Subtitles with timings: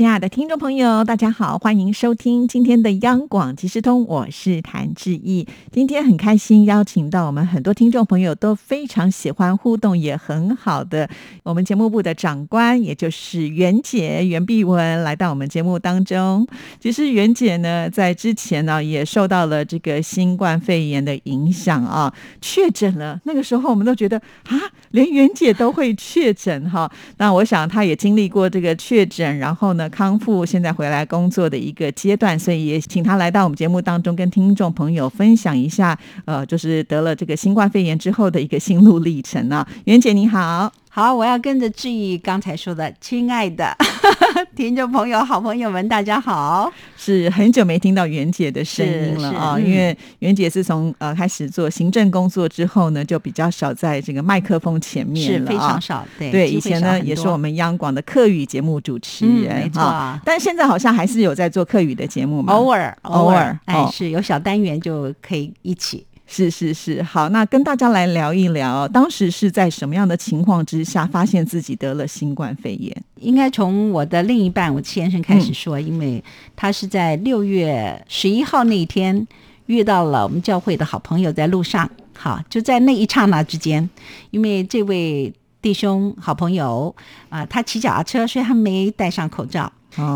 [0.00, 5.46] 亲爱的听众朋友，大家好，欢迎收听今天的央广即时通，我是谭志毅。
[5.70, 11.06] 今天很开心邀请到我们很多听众朋友都非常喜欢互动，也很好的
[11.42, 16.48] 我们节目部的长官，也就是袁姐袁碧文来到我们节目当中。
[16.80, 22.10] 其实袁姐呢，在之前呢也受到了这个新冠肺炎的影响啊，
[22.40, 23.20] 确诊了。
[23.24, 24.56] 那个时候我们都觉得啊，
[24.92, 26.90] 连袁姐都会确诊哈。
[27.18, 29.89] 那我想她也经历过这个确诊，然后呢。
[29.90, 39.66] 康复，现在回来工作的一个阶段，所以也请他来到我们节目当中，跟听众朋友分享一下，呃，就是得了这个新冠肺炎之后的一个心路历程啊。
[39.84, 40.72] 袁姐你好。
[40.92, 43.76] 好，我要跟着志毅刚才说的，亲爱的
[44.56, 46.70] 听众朋友、好朋友们，大家好！
[46.96, 56.06] 是很久没听到袁姐的声音了啊，因为袁姐是从呃开始做行政工作之后呢，就比较少在这个麦克风前面了，是非常少。
[56.18, 59.82] 对对，以前呢也是我们央广的客语节目主持人，没错。
[60.24, 66.06] 但现在好像还是有在做客语的节目嘛，偶尔偶尔，哎，是有小单元就可以一起。
[66.32, 72.96] 是是是，好，那跟大家来聊一聊，当时是在什么样的情况之下发现自己得了新冠肺炎？
[73.16, 76.22] 应该从我的另一半我先生开始说，因为
[76.54, 79.26] 他是在六月十一号那一天
[79.66, 83.90] 遇到了我们教会的好朋友，在路上，好，就在那一刹那之间，
[84.30, 86.94] 因为这位弟兄好朋友
[87.28, 89.70] 啊，他骑脚踏车，所以他没戴上口罩，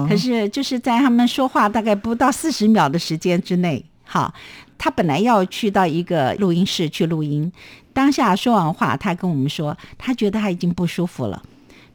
[0.08, 4.32] 可是就是在他们说话大概不到四十秒的时间之内，好。
[4.76, 7.50] 他本来要去到一个录音室去录音，
[7.92, 11.42] 当下说完话，他跟我们说，他觉得他已经不舒服了，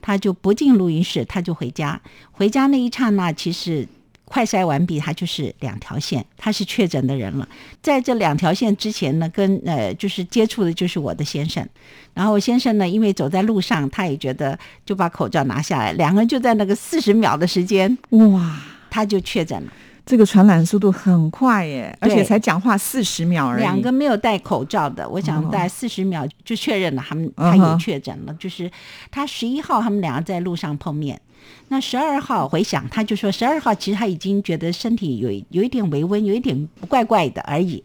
[0.01, 2.01] 他就不进录音室，他就回家。
[2.31, 3.87] 回家那一刹那，其实
[4.25, 7.47] 快筛完毕，他就是两条线，他是确诊的人了。
[7.81, 11.67] 在这两条线之前呢，跟呃就是接触的就是我的先生，
[12.13, 18.57] 然后先生呢，因为走在路上，他也觉得就把口罩拿下来，两个人就在那个四十秒的时间，哇，
[18.89, 19.71] 他就确诊了。
[20.09, 23.61] 这个传染速度很快耶，而且才讲话四十秒而已。
[23.61, 28.33] 两个没有戴口罩的，我想大概四十秒就确认了他们他也确诊了。
[28.39, 28.71] 就是
[29.11, 31.21] 他十一号他们两个在路上碰面，
[31.67, 37.83] 那十二号回想他就说十二号其实他已经觉得身体有有一点微温，有一点怪怪的而已。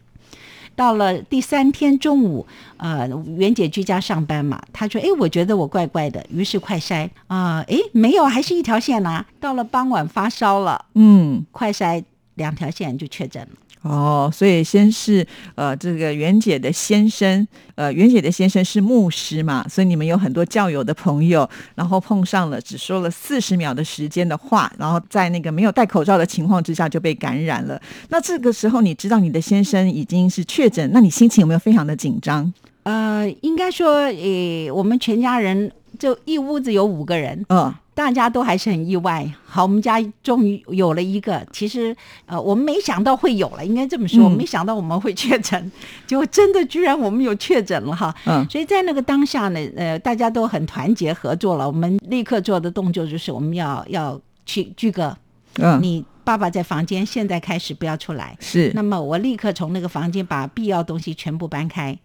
[0.75, 2.47] 到了第三天中午，
[2.77, 3.07] 呃，
[3.37, 9.23] 袁姐居家上班嘛，她说：“哎，我觉得我怪怪的。”于是快筛啊，哎，没有，还是一条线呐。
[9.39, 12.03] 到了傍晚发烧了，嗯，快筛。
[12.35, 13.49] 两条线就确诊了
[13.81, 15.23] 哦，所以先是
[15.53, 27.79] 呃，这个袁姐的先生，呃，袁姐的先生是牧师嘛，所以你们有很多教友的朋友，然后碰上了只说了四十秒的时间的话，然后在那个没有戴口罩的情况之下就被感染了。
[28.09, 32.51] 那这个时候你知道你的先生已经是确诊，那你心情有没有非常的紧张？
[32.83, 37.71] 呃，应该说，呃，我们全家人就一屋子有五个人，嗯。
[37.95, 41.47] 大家都还是很意外，好，我们家终于有了一个。
[41.53, 41.95] 其实，
[42.25, 45.71] 呃，我们没想到会有了，应该这么说，没想到我们会确诊，
[46.05, 48.13] 结果真的居然我们有确诊了哈。
[48.25, 51.65] 嗯，所以在那个当下呢，呃，大家都很团结合作了。
[51.65, 55.17] 我们立刻做的动作就是我们要要去居哥，
[55.59, 58.35] 嗯，你爸爸在房间，现在开始不要出来。
[58.41, 61.97] 是，那么我立刻从那个房间把必要东西全部搬开。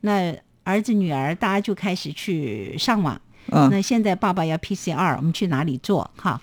[0.00, 0.34] 那
[0.64, 3.20] 儿子女儿大家就开始去上网。
[3.48, 6.10] 那现在爸爸要 PCR，我们去哪里做？
[6.16, 6.40] 哈，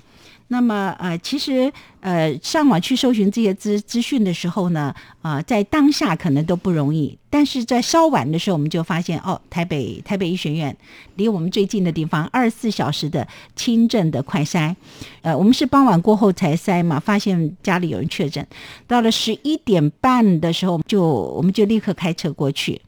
[0.47, 1.72] 那么呃，其实
[2.02, 10.75] 呃，上网去搜寻这些资资讯的时候呢，啊，在当下可能都不容易，但是在稍晚的时候，我们就发现哦，台北台北医学院
[11.16, 14.75] 离我们最近的地方，二十四小时的轻症的快筛，
[15.22, 18.46] 呃，我们是傍晚过后才筛嘛，发现家里有人确诊，
[18.85, 22.81] 到了十一点半的时候，就我们就立刻开车过去。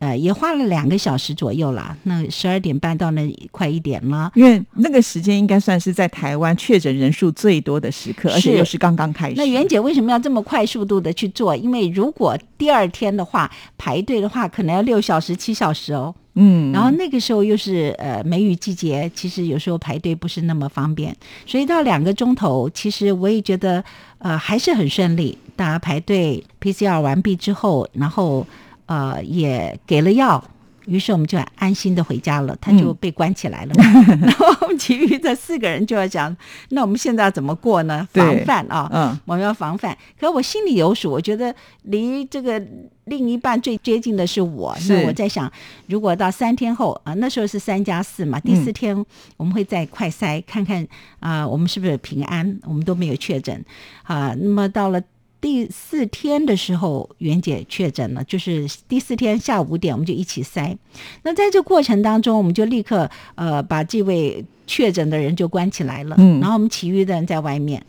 [0.00, 1.94] 呃，也花了两个小时左右了。
[2.04, 9.34] 那十二点半到那快一点了，因为那个时间应该算是在台湾确诊人数最多的时刻，而且又是刚刚开始。
[9.36, 11.54] 那袁姐为什么要这么快速度的去做？
[11.54, 16.14] 因为如果第二天的话排队的话，可能要六小时、七小时哦。
[16.32, 16.72] 嗯。
[16.72, 21.14] 然后那个时候又是呃梅雨季节，其实有时候排队不是那么方便，
[21.44, 23.84] 所以到两个钟头，其实我也觉得
[24.16, 25.36] 呃还是很顺利。
[25.54, 28.46] 大家排队 PCR 完毕之后，然后。
[28.90, 30.42] 呃，也给了药，
[30.86, 33.84] 于是我们就很安心的回家了，他嗯就被关起来了嘛。
[34.20, 36.36] 然后我们其余的四个人就要讲，
[36.70, 38.08] 那我们现在要怎么过呢？
[38.12, 39.96] 防范啊，嗯我们要防范。
[40.18, 42.60] 可我心里有数，我觉得离这个
[43.04, 44.76] 另一半最接近的是我。
[44.80, 45.48] 是那我在想，
[45.86, 49.06] 如果到三天后啊，那时候是三加四嘛，第四天
[49.36, 50.84] 我们会再快筛看看
[51.20, 53.64] 啊、我们是不是平安，我们都没有确诊
[54.02, 54.34] 啊。
[54.36, 55.00] 那么到了。
[55.40, 60.76] 第四天的时候，袁姐确诊了，就是第四天下午五点，我们就一起塞。
[61.22, 67.82] 那在这过程当中，我们就立刻呃把这位确诊的人就关起来了，嗯然后我们其余的人在外面，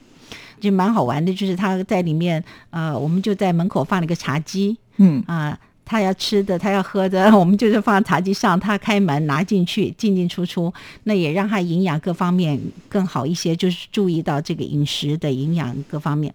[0.60, 5.60] 就蛮好玩的，就是他在里面呃，我们就在门口放了一个茶几嗯啊。
[5.92, 10.74] 他要吃的，他要喝的， 我们就是放在茶几上，他开门拿进去，进进出出，
[11.04, 12.58] 那也让他营养各方面
[12.88, 16.34] 更好一些，就是注意到这个饮食的营养各方面。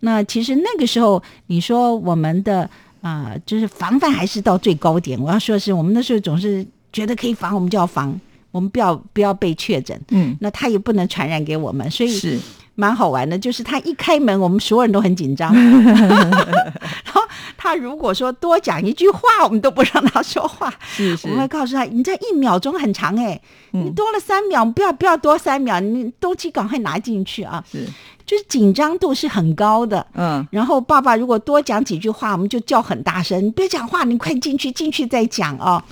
[0.00, 2.70] 那其实那个时候，你说我们的
[3.02, 5.20] 啊、就是防范还是到最高点。
[5.20, 8.18] 我要说的是，我们那时候总是觉得可以防，我们就要防，
[8.50, 10.00] 我们不要不要被确诊。
[10.08, 12.38] 嗯，那他也不能传染给我们，所以是
[12.74, 13.38] 蛮好玩的。
[13.38, 15.54] 就是他一开门，我们所有人都很紧张。
[15.54, 17.20] 然后
[17.56, 20.72] 他如果说多讲一句话，我们都不让他说话。
[20.86, 23.40] 是是我们会告诉他，你这一秒钟很长哎、
[23.72, 27.64] 你嗯多了三秒，不要不要多三秒，你东西赶快拿进去啊！
[27.70, 27.86] 是
[28.26, 30.06] 就是紧张度是很高的。
[30.14, 35.84] 嗯然后爸爸如果多讲几句话，我们就叫很大声，你别讲话，你快进去，进去再讲啊、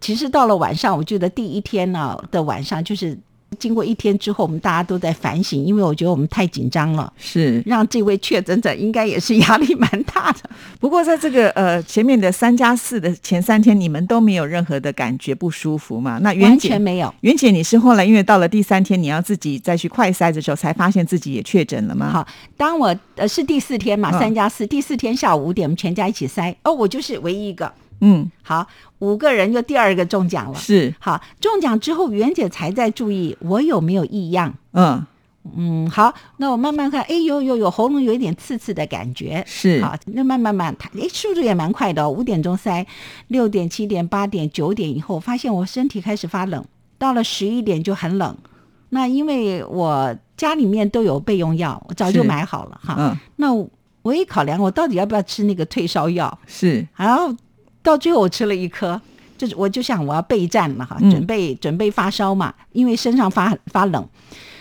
[0.00, 3.18] 其实到了晚上，我觉得第一天呢的晚上，就是
[3.58, 7.62] 经过一天之后，我们大家都在反省，因为我觉得我们太紧张了，是。
[7.64, 10.50] 让这位确诊者应该也是压力蛮大的。
[10.78, 16.18] 不过在这个呃前面的三加四的前三天，你们都没有任何的感觉不舒服嘛？
[16.22, 17.12] 那袁完姐全没有。
[17.22, 27.72] 袁姐，你是后来因为到了第三天，你要自己再去快筛的时候，才发现自己也确诊了吗？，好，当我呃是第四天嘛，嗯三加四，第四天下午五点，我们全家一起筛，哦，我就是唯一一个。
[28.00, 28.66] 嗯，好，
[29.00, 30.58] 五个人就第二个中奖了。
[30.58, 34.54] 是，好，中奖之后，袁姐才在注意我有没有异样。
[34.72, 35.04] 嗯，
[35.56, 39.42] 嗯，好，那我慢慢看，哎，呦呦呦，喉咙有一点刺刺的感觉。
[39.46, 42.10] 是，好，那慢慢慢，它哎，速度也蛮快的哦。
[42.10, 42.86] 五点钟塞，
[43.28, 46.64] 六点、七点、八点、九点以后，发现我身体开始发冷，
[46.98, 48.36] 到了十一点就很冷。
[48.90, 52.94] 那因为我家里面都有备用药，我早就买好了哈。
[52.96, 53.52] 嗯，那
[54.02, 56.38] 我一考量，我到底要不要吃那个退烧药？
[56.46, 57.34] 是，然后
[57.82, 59.00] 到最后我吃了一颗，
[59.36, 64.06] 就是我就想我要备战了哈，嗯准备准备发烧嘛，因为身上发发冷。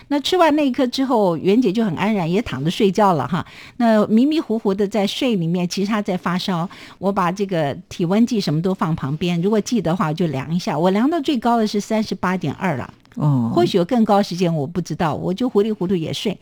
[0.10, 3.46] 那吃完那一颗之后，袁姐就很安然，也躺着睡觉了哈。
[3.76, 6.70] 那迷迷糊糊的在睡里面，其实她在发烧。
[6.98, 10.80] 我把这个体温计什么都放旁边，如果记得话就量一下。
[10.80, 16.40] 我量到最高的是三十八点二了，哦，或许有更高时间我不知道，我就糊里糊涂也睡。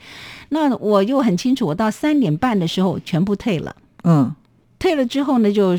[0.50, 3.76] 那我又很清楚，我到三点半的时候全部退了。
[4.04, 4.32] 嗯，
[4.78, 5.76] 退了之后呢，就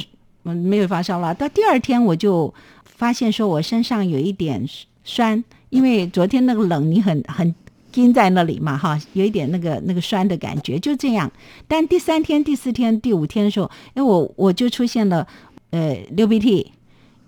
[0.47, 1.35] 嗯没有发烧了。
[1.35, 2.53] 到第二天我就
[2.85, 4.65] 发现说我身上有一点
[5.05, 7.55] 酸，因为昨天那个冷你很很
[7.93, 11.31] 盯在那里嘛哈，有一点那个那个酸的感觉，就这样。
[11.67, 15.27] 但第三天、第四天、第五天的时候，因为我我就出现了
[15.71, 16.73] 呃流鼻涕、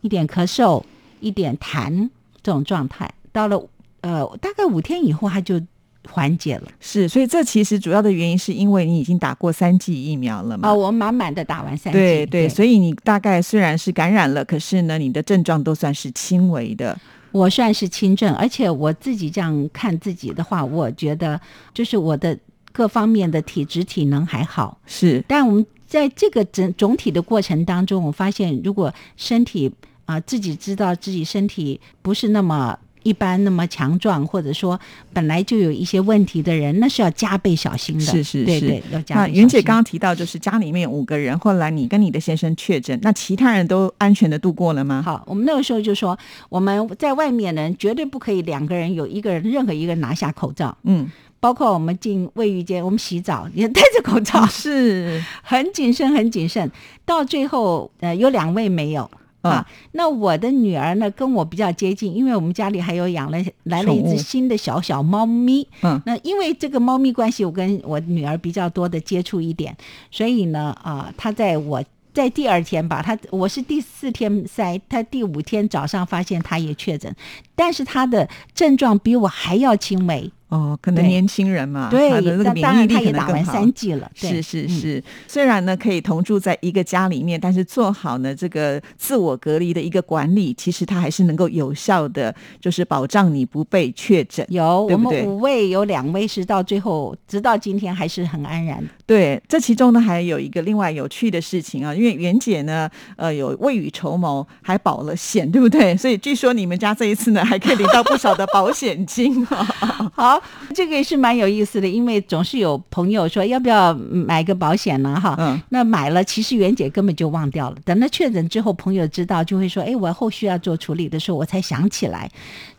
[0.02, 0.82] 一点咳嗽、
[1.20, 2.10] 一点痰
[2.42, 3.10] 这种状态。
[3.32, 3.62] 到了
[4.02, 5.60] 呃大概五天以后，它就
[6.06, 6.68] 缓解了。
[6.80, 10.68] 是，所以这其实主要的原因是因为你已经打过三剂疫苗了嘛。
[10.68, 16.98] 啊、我满满的打完三剂，对对，所以你大概虽然是感染了，可是呢，你的症状都算是轻微的。
[17.32, 21.38] 我算是轻症，而且我自己这样看自己的话，我觉得
[21.74, 22.38] 就是我的
[22.72, 24.78] 各方面的体质体能还好。
[24.86, 29.70] 是，但我们在这个整总体的过程当中，我发现如果身体
[30.06, 32.78] 啊、自己知道自己身体不是那么。
[33.02, 34.78] 一般那么强壮，或者说
[35.12, 38.04] 本来就有一些问题的人，那是要加倍小心的。
[38.04, 39.34] 是是是对对，要加倍小心。
[39.34, 45.02] 那袁姐刚刚提到，就是家里面有五个人，后来你跟你的先生确诊，那其他人都安全的度过了吗？
[45.04, 46.18] 好，我们那个时候就说，
[46.48, 50.76] 我们在外面人绝对不可以两个人有一个人任何一个人拿下口罩。
[50.84, 56.70] 嗯，包括我们进卫浴间，我们洗澡也戴着口罩， 是，很谨慎，很谨慎。
[57.04, 59.10] 到最后，呃，有两位没有。
[59.42, 65.66] 嗯啊，那我的女儿呢，跟我比较接近，因为我们家里还有养了来了一只新的小小猫咪。
[65.82, 69.76] 嗯，那因为这个猫咪关系，我跟我女儿比较多的接触一点，
[70.10, 77.14] 所以呢，啊、她在我在第二天吧，她我是第四天筛，她第五天早上发现她也确诊，
[77.54, 80.32] 但是她的症状比我还要轻微。
[80.48, 83.52] 哦，可能年轻人嘛，对他的那个免疫力也打可能更好。
[83.52, 94.46] 三剂了，对是是嗯是，虽然呢可以同住在一个家里面，但是做好呢这个自我隔离的一个管理，其实它还是能够有效的，就是保障你不被确诊。
[94.48, 98.82] 有我们五位有两位是到最后，直到今天还是很安然。
[99.04, 105.94] 对，这其中呢还有一个另外有趣的事情啊，因为袁姐呢，呃，有未雨绸缪，还保了险，对不对？
[105.96, 109.68] 所以据说你们家这一次呢，还可以领到不少的保险金啊。
[110.14, 110.37] 好，
[110.74, 115.18] 这个也是蛮有意思的，因为总是有朋友说要不要买个保险呢？
[115.20, 117.76] 哈，嗯那买了，其实袁姐根本就忘掉了。
[117.84, 122.30] 等到确诊之后，朋友知道就会说：“哎，我后续要做处理的时候，我才想起来。”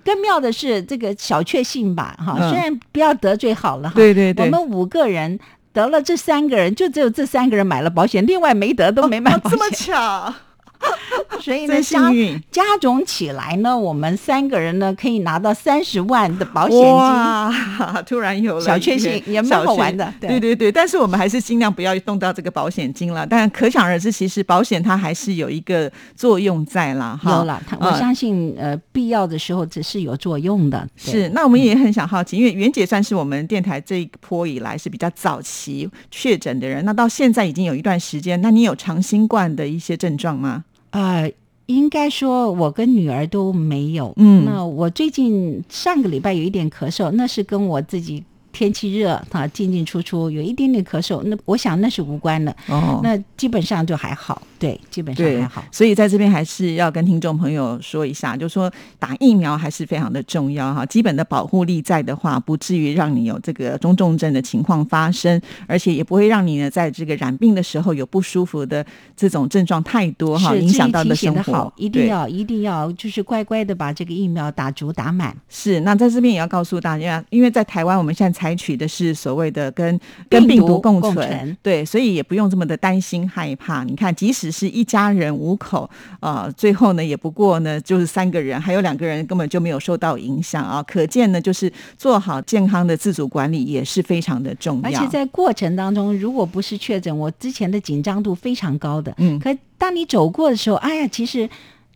[0.04, 5.38] 更妙的是，这个小确幸吧，哈，嗯虽然不要得罪好了哈，对对对，我们五个人
[5.72, 10.34] 得了，这三个人就只有这三个人买了保险，另外没得都没买保哦这么险，巧，
[11.42, 12.44] 所以呢，加幸运。
[12.52, 16.94] 加总起来呢，我们三个人呢可以拿到三十万的保险金。
[16.94, 17.52] 哇，
[18.06, 23.26] 突然有了小确幸也蛮好玩的对对对对，但是我们还是尽量不要动到这个保险金了。
[23.26, 27.18] 但可想而知，其实保险它还是有一个作用在啦。
[27.22, 30.88] 哈有了，我呃相信呃，必要的时候只是有作用的。
[30.98, 40.66] 是，那我们也很想好奇，因为袁姐算是我们电台这一波以来是比较早期确诊的人，那到现在已经有一段时间，那你有长新冠的一些症状吗？
[40.92, 41.32] 呃，
[41.68, 44.14] 应该说我跟女儿都没有。
[44.18, 48.24] 嗯那我最近上个礼拜有一点咳嗽，那是跟我自己
[48.60, 52.54] 天气热啊进进出出有一点点咳嗽，那我想那是无关的。
[52.68, 60.86] 哦那基本上就还好，对，基本上还好。，所以在这边还是要跟听众朋友说一下，就说打疫苗还是非常的重要哈。
[60.86, 68.86] 基本的保护力在的话，不至于让你有这个中重症的情况发生，而且也不会让你呢在这个染病的时候有不舒服的
[69.16, 71.74] 这种症状太多哈，是影响到的生活好，。
[71.78, 75.34] 一定要一定要就是乖乖的把这个疫苗打足打满。
[75.48, 83.84] 是，那在这边也要告诉大家，因为在台湾我们现在采取的是所谓的跟跟病病毒毒共存，共存对，所以也不用这么的担心害怕。
[83.84, 85.88] 你看，即使是一家人五口，
[86.20, 94.90] 呃，最后呢也不过呢就是三个人，还有两个人根本就没有受到影响啊，可见呢就是做好健康的自主管理也是非常的重要。
[94.90, 99.14] 而且在过程当中，如果不是确诊，我之前的紧张度非常高的。
[99.20, 101.48] 嗯可当你走过的时候，哎呀，其实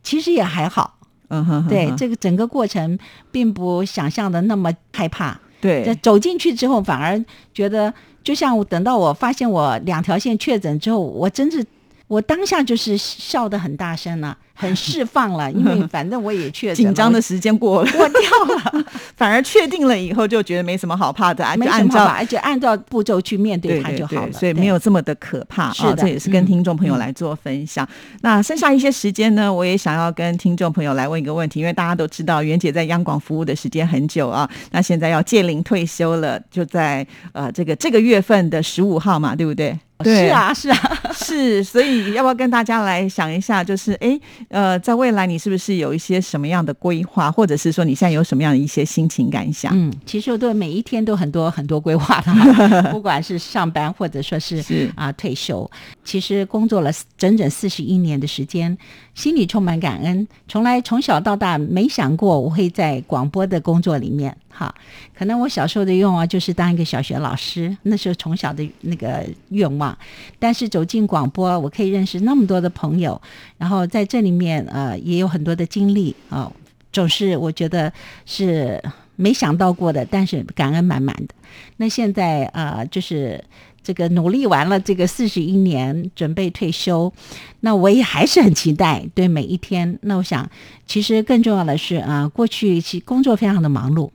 [0.04, 1.00] 其实也还好。
[1.30, 3.00] 嗯哼哼对，这个整个过程
[3.32, 5.40] 并不想象的那么害怕。
[5.64, 7.94] 对走进去之后，反而觉得，
[8.24, 11.66] 就像我等到我发现我两条线确诊之后，我真是。
[12.08, 18.22] 我当下就是笑得很大声了、 很释放了，因为 反正我也确诊，紧张的时间过了，过掉
[18.56, 18.86] 了，
[19.18, 24.32] 反而确定了以后就觉得没什么好怕的，啊就按照没什么好吧，而且按照步骤去面对它就好了。
[24.32, 25.96] 所以没有这么的可怕啊。
[25.98, 27.88] 这也是跟嗯听众朋友来做分享。
[28.22, 39.78] 那剩下一些时间呢，我也想要跟听众朋友来问一个问题，因为大家都知道袁姐在央广服务的时间很久啊，那现在要届龄退休了，就在呃这个这个月份的十五号嘛，对不对？
[40.04, 40.28] 对。
[40.28, 44.20] 是，啊，是啊， 是，所以要不要跟大家来想一下，就是哎，
[44.50, 49.72] 呃，在未来你是不是有一些什么样的规划，或者是说你现在有什么样的一些心情感想？
[49.76, 54.92] 嗯，其实我对每一天都很多很多规划的， 不管是上班或者说是是。
[54.96, 55.70] 啊退休，
[56.04, 58.78] 其实工作了整整四十一年的时间，
[59.16, 64.74] 心里充满感恩，从来从小到大没想过我会在广播的工作里面哈。
[65.18, 69.98] 可能我小时候的愿望就是当一个小学老师，那时候从小的那个愿望。
[70.38, 73.20] 但是走进广播，我可以认识那么多的朋友，
[73.58, 76.52] 然后在这里面呃也有很多的经历啊、
[76.92, 77.92] 总是我觉得
[78.26, 78.84] 是
[79.16, 81.34] 没想到过的，但是感恩满满的。
[81.78, 83.42] 那现在呃就是。
[83.84, 87.12] 这个努力完了，这个四十一年准备退休，
[87.60, 90.00] 那我也还是很期待对每一天。
[90.04, 90.50] 那我想，
[90.88, 94.10] 其实更重要的是啊、过去其工作非常的忙碌，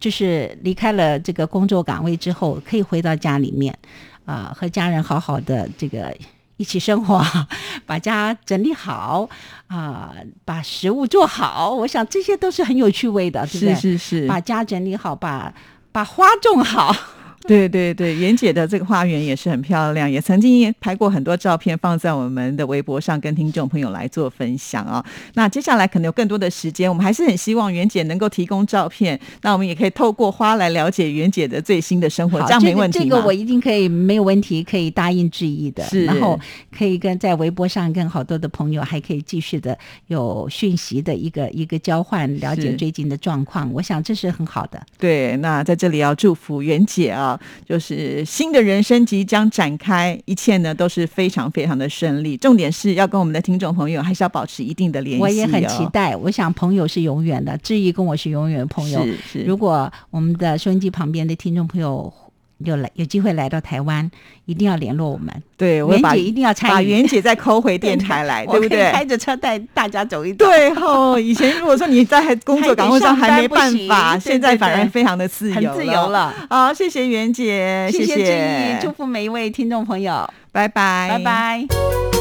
[0.00, 3.76] 就是离开了这个工作岗位之后，可以回到家里面
[4.24, 6.16] 啊、和家人好好的这个
[6.56, 7.22] 一起生活，
[7.84, 9.28] 把家整理好
[9.66, 11.74] 啊、把食物做好。
[11.74, 13.74] 我想这些都是很有趣味的，对不对？
[13.74, 15.52] 是是是，把家整理好，把
[15.92, 16.94] 把花种好。
[17.46, 33.04] 对 对对，袁姐的这个花园也是很漂亮，也曾经拍过很多照片放在我们的微博上，跟听众朋友来做分享啊、那接下来可能有更多的时间，我们还是很希望袁姐能够提供照片，那我们也可以透过花来了解袁姐的最新的生活，好这样没问题吗？
[33.04, 35.84] 这个、这个我一定可以没有问题，可以答应致意的。
[35.84, 36.38] 是然后
[36.76, 43.70] 可以跟在微博上跟好多的朋友还可以继续的有讯息的一个一个交换，了解最近的状况。
[43.72, 44.80] 我想这是很好的。
[44.98, 47.33] 对，那在这里要祝福袁姐啊，
[47.68, 52.36] 就是新的人生即将展开，一切呢都是非常非常的顺利。
[52.36, 59.04] 重点是要跟我们的听众朋友还是要保持一定的联系、我也很期待，我想朋友是永远的，志毅跟我是永远的朋友。
[59.04, 62.12] 是是，如果我们的收音机旁边的听众朋友。
[62.64, 64.10] 有来有机会来到台湾，
[64.46, 65.32] 一定要联络我们。
[65.56, 68.90] 对，袁姐一定要参与，把袁姐再抠回电台来， 对不对？
[68.90, 70.44] 开着车带大家走一走。
[70.44, 76.34] 对吼，以前如果说你在工作岗位上还没办法， 现在反而非常的自由，很自由了。
[76.50, 82.13] 好，谢谢袁姐，谢谢，祝福每一位听众朋友，拜拜，拜拜。